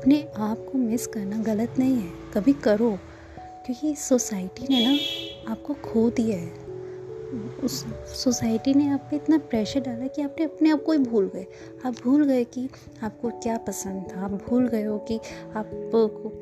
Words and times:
अपने 0.00 0.28
आप 0.36 0.58
को 0.72 0.78
मिस 0.78 1.06
करना 1.06 1.38
गलत 1.42 1.74
नहीं 1.78 1.94
है, 1.94 2.10
कभी 2.34 2.52
करो। 2.52 2.98
क्योंकि 3.66 3.94
सोसाइटी 3.96 4.66
ने 4.70 4.86
ना 4.86 4.98
आपको 5.52 5.74
खो 5.74 6.10
दिया 6.10 6.38
है। 6.38 6.52
उस 7.64 7.84
सोसाइटी 8.06 8.74
ने 8.74 8.88
आप 8.88 9.00
पे 9.10 9.16
इतना 9.16 9.38
प्रेशर 9.38 9.80
डाला 9.80 10.06
कि 10.06 10.22
आपने 10.22 10.44
अपने 10.44 10.70
आप 10.70 10.82
को 10.82 10.92
ही 10.92 10.98
भूल 10.98 11.30
गए। 11.34 11.46
आप 11.86 11.94
भूल 12.04 12.24
गए 12.24 12.44
कि 12.44 12.68
आपको 13.02 13.30
क्या 13.30 13.56
पसंद 13.56 14.06
था, 14.12 14.20
आप 14.20 14.30
भूल 14.30 14.68
गए 14.68 14.82
हो 14.82 14.98
कि 14.98 15.16
आपको 15.56 16.32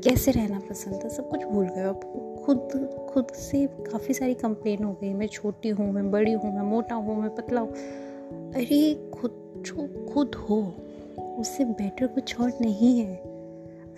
कैसे 0.00 0.30
रहना 0.30 0.58
पसंद 0.58 1.00
था, 1.04 1.08
सब 1.08 1.30
कुछ 1.30 1.44
भूल 1.44 1.66
गए 1.66 1.82
आप 1.82 2.00
खुद 2.46 2.58
खुद 3.12 3.26
से 3.26 3.66
काफ़ी 3.66 4.14
सारी 4.14 4.34
कंप्लेन 4.34 4.84
हो 4.84 4.92
गई, 4.92 5.12
मैं 5.12 5.26
छोटी 5.26 5.68
हूँ, 5.68 5.92
मैं 5.92 6.10
बड़ी 6.10 6.32
हूँ, 6.32 6.56
मैं 6.56 6.62
मोटा 6.62 6.94
हूँ, 6.94 7.22
मैं 7.22 7.34
पतला 7.34 7.60
हूँ। 7.60 7.72
अरे, 8.52 9.10
खुद 9.14 9.30
जो, 9.56 10.06
खुद 10.12 10.34
हो। 10.34 10.74
उससे 11.44 11.64
बेटर 11.64 12.06
कुछ 12.06 12.40
और 12.40 12.52
नहीं 12.60 12.98
है। 12.98 13.14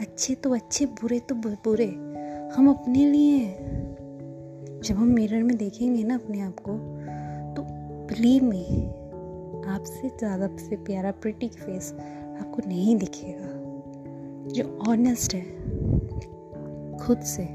अच्छे 0.00 0.34
तो 0.34 0.55
अच्छे, 0.55 0.86
बुरे 0.86 1.18
तो 1.20 1.34
बुरे। 1.34 1.86
हम 2.56 2.69
अपने 2.70 3.05
लिए 3.06 3.36
हैं। 3.38 4.80
जब 4.84 4.96
हम 4.96 5.09
मिरर 5.09 5.42
में 5.42 5.56
देखेंगे 5.56 6.02
ना 6.05 6.14
अपने 6.14 6.41
आप 6.41 6.56
को 6.60 6.72
तो 7.55 7.62
बिलीव 8.06 8.45
मी 8.45 8.64
आपसे 9.70 10.09
ज़्यादा 10.09 10.48
से 10.56 10.77
प्यारा 10.77 11.10
प्रिटी 11.10 11.48
फेस 11.48 11.92
आपको 11.92 12.69
नहीं 12.69 12.96
दिखेगा। 12.96 13.52
जो 14.52 14.64
ऑनेस्ट 14.88 15.34
है, 15.34 15.44
खुद 16.98 17.20
से। 17.27 17.47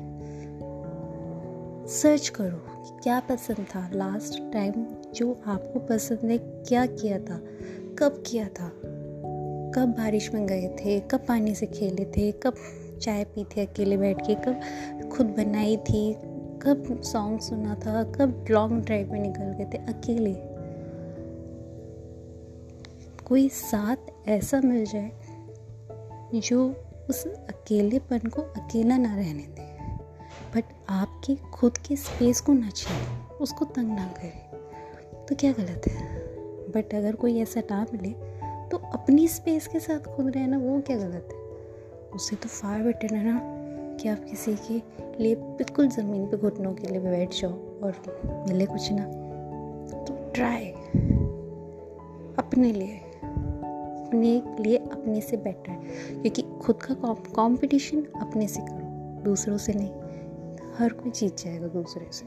सर्च 1.94 2.30
करो 2.30 2.58
कि 2.58 3.00
क्या 3.04 3.20
पसंद 3.20 3.66
था। 3.76 3.90
लास्ट 3.94 4.40
टाइम 4.54 4.86
जो 5.16 5.32
आपको 5.46 5.80
पसंद 5.80 6.30
है, 6.32 6.38
क्या 6.38 6.86
किया 6.86 7.20
था? 7.20 7.42
कब 8.00 8.24
किया 8.28 8.48
था? 8.50 8.72
कब 9.76 9.90
बारिश 9.90 10.34
में 10.34 10.46
गए 10.46 10.68
थे, 10.68 11.00
कब 11.00 11.20
पानी 11.28 11.56
से 11.56 11.66
खेले 11.66 12.06
थे, 12.06 12.32
कब 12.32 12.56
चाय 13.02 13.24
पी 13.24 13.44
थी 13.44 13.66
अकेले 13.66 13.98
बैठ 13.98 14.28
के, 14.28 14.36
कब 14.36 14.60
खुद 15.14 15.26
बनाई 15.26 15.78
थी, 15.78 16.14
कब 16.62 17.02
सॉन्ग 17.04 17.40
सुना 17.40 17.76
था, 17.76 18.04
कब 18.04 18.46
लॉन्ग 18.52 18.86
ड्राइव 18.86 19.12
में 19.12 19.20
निकल 19.20 19.44
गए 19.44 19.66
थे 19.74 19.78
अकेले। 19.78 20.36
कोई 23.26 23.50
साथ 23.50 24.28
ऐसा 24.28 24.62
मिल 24.62 24.86
जाए 24.86 25.12
जो 26.40 26.76
उस 27.10 27.28
अकेलेपन 27.28 28.20
को 28.20 28.42
अकेला 28.42 28.98
ना 28.98 29.16
रहने 29.16 29.44
दे। 29.44 29.72
बट 30.56 30.64
आपके, 30.90 31.36
खुद 31.36 31.78
के 31.78 31.96
स्पेस 31.96 32.42
को 32.42 32.54
ना 32.54 32.70
छीने 32.70 33.36
उसको 33.36 33.66
तंग 33.66 33.88
ना 33.88 34.08
करे 34.08 34.52
तो 35.26 35.36
क्या 35.36 35.52
गलत 35.52 35.82
है? 35.88 36.08
बट 36.72 36.94
अगर 36.96 37.16
कोई 37.16 37.40
ऐसा 37.40 37.62
ना 37.72 37.86
मिले 37.94 38.41
तो 38.72 38.78
अपनी 38.78 39.28
स्पेस 39.28 39.68
के 39.68 39.80
साथ 39.80 40.16
खुद 40.16 40.34
रहना, 40.36 40.58
वो 40.58 40.82
क्या 40.82 40.98
गलत 40.98 41.30
है? 41.32 41.40
उससे 42.10 42.36
तो 42.36 42.50
फार 42.50 42.82
बेटर 42.82 43.16
है 43.16 43.26
ना 43.26 43.42
कि 43.98 44.10
आप 44.10 44.20
किसी 44.20 44.56
के 44.56 44.74
लिए 45.24 45.36
बिल्कुल 45.36 45.88
ज़मीन 45.88 46.28
पे 46.28 46.38
घुटनों 46.38 46.74
के 46.74 46.88
लिए 46.88 47.00
बैठ 47.00 47.30
जाओ 47.34 47.52
और 47.52 47.94
मिले 48.48 48.66
कुछ 48.66 48.90
ना। 48.92 49.04
तो 50.04 50.32
ट्राई 50.34 50.66
अपने 52.38 52.72
लिए 52.72 52.98
अपने 52.98 54.44
लिए 54.60 54.78
अपने 54.78 55.22
से 55.22 55.38
बेटर 55.38 55.70
है। 55.70 55.80
क्योंकि 56.22 56.42
खुद 56.62 56.76
का 56.76 56.94
कंपटीशन 57.14 58.04
अपने 58.04 58.48
से 58.48 58.62
करो, 58.62 59.24
दूसरों 59.24 59.58
से 59.58 59.74
नहीं। 59.74 59.92
हर 60.74 60.94
कोई 60.94 61.12
जीत 61.12 61.38
जाएगा 61.38 61.68
दूसरे 61.68 62.08
से। 62.12 62.26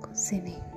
खुद 0.00 0.14
से 0.14 0.36
नहीं। 0.36 0.71